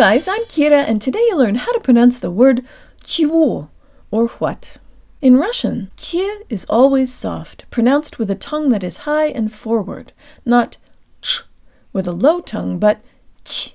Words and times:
guys, 0.00 0.28
I'm 0.28 0.42
Kira, 0.42 0.84
and 0.86 1.00
today 1.00 1.18
you'll 1.28 1.38
learn 1.38 1.54
how 1.54 1.72
to 1.72 1.80
pronounce 1.80 2.18
the 2.18 2.30
word 2.30 2.64
чего, 3.02 3.68
or 4.10 4.28
what. 4.28 4.76
In 5.22 5.38
Russian, 5.38 5.90
ch 5.96 6.16
is 6.50 6.66
always 6.68 7.12
soft, 7.12 7.64
pronounced 7.70 8.18
with 8.18 8.30
a 8.30 8.34
tongue 8.34 8.68
that 8.68 8.84
is 8.84 8.98
high 8.98 9.28
and 9.28 9.52
forward, 9.52 10.12
not 10.44 10.76
ch 11.22 11.44
with 11.92 12.06
a 12.06 12.12
low 12.12 12.40
tongue, 12.40 12.78
but 12.78 13.00
ch, 13.44 13.74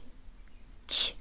ch. 0.88 1.16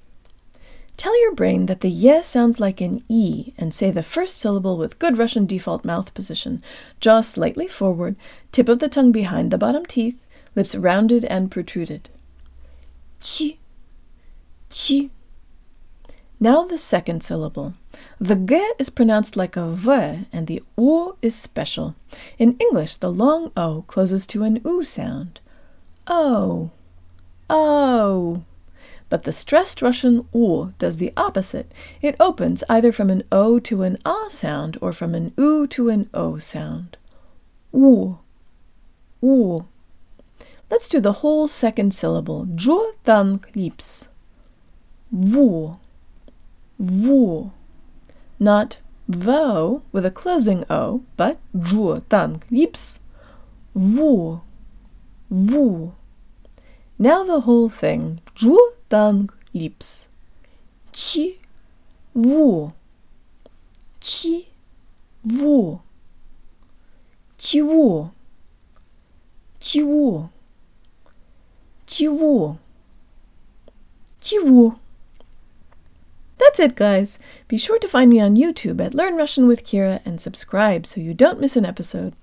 Tell 0.96 1.18
your 1.22 1.34
brain 1.34 1.64
that 1.64 1.80
the 1.80 1.88
ye 1.88 2.22
sounds 2.22 2.60
like 2.60 2.82
an 2.82 3.02
e 3.08 3.54
and 3.56 3.72
say 3.72 3.90
the 3.90 4.02
first 4.02 4.36
syllable 4.36 4.76
with 4.76 4.98
good 4.98 5.16
Russian 5.16 5.46
default 5.46 5.82
mouth 5.82 6.12
position, 6.12 6.62
jaw 7.00 7.22
slightly 7.22 7.66
forward, 7.66 8.16
tip 8.52 8.68
of 8.68 8.80
the 8.80 8.88
tongue 8.88 9.12
behind 9.12 9.50
the 9.50 9.58
bottom 9.58 9.86
teeth, 9.86 10.22
lips 10.54 10.74
rounded 10.74 11.24
and 11.24 11.50
protruded. 11.50 12.10
Chi 13.20 13.56
now 16.39 16.65
the 16.65 16.77
second 16.77 17.23
syllable. 17.23 17.73
The 18.19 18.35
g 18.35 18.73
is 18.77 18.91
pronounced 18.91 19.35
like 19.35 19.55
a 19.55 19.71
v, 19.71 20.27
and 20.31 20.45
the 20.45 20.61
o 20.77 21.15
is 21.21 21.33
special. 21.33 21.95
In 22.37 22.55
English, 22.59 22.97
the 22.97 23.11
long 23.11 23.51
o 23.57 23.83
closes 23.87 24.27
to 24.27 24.43
an 24.43 24.61
u 24.63 24.83
sound. 24.83 25.39
Oh, 26.05 26.69
oh. 27.49 28.43
But 29.09 29.23
the 29.23 29.33
stressed 29.33 29.81
Russian 29.81 30.27
o 30.35 30.73
does 30.77 30.97
the 30.97 31.13
opposite. 31.17 31.71
It 32.01 32.15
opens 32.19 32.63
either 32.69 32.91
from 32.91 33.09
an 33.09 33.23
o 33.31 33.57
to 33.59 33.81
an 33.81 33.97
a 34.05 34.27
sound 34.29 34.77
or 34.81 34.93
from 34.93 35.15
an 35.15 35.33
u 35.35 35.65
to 35.67 35.89
an 35.89 36.09
o 36.13 36.37
sound. 36.37 36.97
U, 37.71 38.19
u. 39.21 39.65
Let's 40.69 40.89
do 40.89 40.99
the 40.99 41.19
whole 41.23 41.47
second 41.47 41.95
syllable. 41.95 42.45
Than 43.05 43.41
lips 43.55 44.09
wo, 45.10 45.78
wo. 46.78 47.52
Not 48.38 48.78
vo 49.08 49.82
with 49.92 50.06
a 50.06 50.10
closing 50.10 50.64
o, 50.70 51.02
but 51.16 51.38
jur 51.58 52.02
dann 52.08 52.42
liebs, 52.50 52.98
wo, 53.74 54.42
wo. 55.28 55.94
Now 56.98 57.24
the 57.24 57.40
whole 57.40 57.68
thing. 57.68 58.20
Jur 58.34 58.74
dann 58.88 59.30
liebs. 59.54 60.06
Chi, 60.92 61.38
wo, 62.14 62.72
chi, 64.00 64.48
wo, 65.24 65.80
чего, 67.38 68.12
чего, 69.58 70.30
чего, 71.86 72.58
чего. 74.20 74.76
That's 76.55 76.71
it, 76.71 76.77
guys. 76.77 77.19
Be 77.49 77.57
sure 77.57 77.79
to 77.79 77.87
find 77.89 78.09
me 78.09 78.21
on 78.21 78.37
YouTube 78.37 78.79
at 78.79 78.93
Learn 78.93 79.17
Russian 79.17 79.45
with 79.45 79.65
Kira 79.65 79.99
and 80.05 80.21
subscribe 80.21 80.85
so 80.85 81.01
you 81.01 81.13
don't 81.13 81.41
miss 81.41 81.57
an 81.57 81.65
episode. 81.65 82.13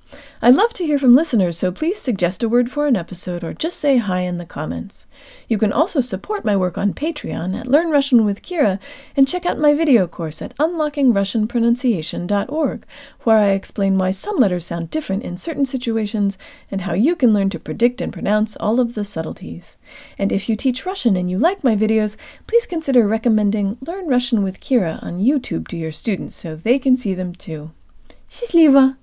I'd 0.42 0.56
love 0.56 0.74
to 0.76 0.86
hear 0.86 0.98
from 1.00 1.16
listeners, 1.16 1.58
so 1.58 1.70
please 1.72 2.00
suggest 2.00 2.44
a 2.44 2.50
word 2.50 2.72
for 2.72 2.88
an 2.88 2.96
episode 2.96 3.44
or 3.44 3.54
just 3.54 3.78
say 3.78 3.98
hi 3.98 4.22
in 4.22 4.38
the 4.38 4.46
comments. 4.46 5.06
You 5.50 5.58
can 5.58 5.74
also 5.74 6.00
support 6.00 6.46
my 6.46 6.56
work 6.56 6.78
on 6.78 6.94
Patreon 6.94 7.60
at 7.60 7.68
Learn 7.68 7.90
Russian 7.90 8.24
with 8.24 8.44
Kira 8.44 8.80
and 9.16 9.28
check 9.28 9.46
out 9.46 9.60
my 9.60 9.74
video 9.74 10.08
course 10.08 10.42
at 10.42 10.56
unlockingrussianpronunciation.org, 10.58 12.86
where 13.24 13.38
I 13.38 13.50
explain 13.50 13.98
why 13.98 14.12
some 14.12 14.38
letters 14.38 14.66
sound 14.66 14.90
different 14.92 15.24
in 15.24 15.36
certain 15.38 15.66
situations 15.66 16.38
and 16.72 16.82
how 16.82 16.94
you 16.94 17.16
can 17.16 17.34
learn 17.34 17.50
to 17.50 17.60
predict 17.60 18.00
and 18.00 18.14
pronounce 18.14 18.56
all 18.58 18.80
of 18.80 18.94
the 18.94 19.04
subtleties. 19.04 19.78
And 20.18 20.32
if 20.32 20.48
you 20.48 20.56
teach 20.56 20.86
Russian 20.86 21.18
and 21.18 21.32
you 21.32 21.40
like 21.40 21.64
my 21.64 21.76
videos, 21.76 22.16
please 22.46 22.68
consider 22.68 23.08
recommending 23.08 23.78
Learn 23.82 24.08
Russian 24.08 24.44
with 24.44 24.62
Kira 24.62 25.04
on 25.04 25.20
YouTube 25.20 25.68
to 25.70 25.78
your 25.78 25.92
students 25.92 26.36
so 26.36 26.56
they 26.56 26.78
can 26.80 26.96
see 26.96 27.14
them 27.14 27.34
too. 27.34 27.72
Счастливо! 28.30 28.96